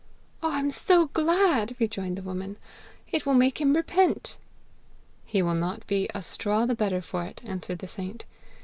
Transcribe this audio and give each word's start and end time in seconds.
'I 0.41 0.57
am 0.57 0.71
so 0.71 1.09
glad!' 1.09 1.75
rejoined 1.77 2.17
the 2.17 2.23
woman; 2.23 2.57
'it 3.11 3.23
will 3.27 3.35
make 3.35 3.61
him 3.61 3.75
repent.' 3.75 4.35
'He 5.27 5.43
will 5.43 5.53
not 5.53 5.85
be 5.85 6.09
a 6.11 6.23
straw 6.23 6.65
the 6.65 6.73
better 6.73 7.03
for 7.03 7.23
it!' 7.23 7.43
answered 7.45 7.77
the 7.77 7.87
saint. 7.87 8.25